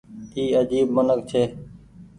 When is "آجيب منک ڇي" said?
0.59-1.41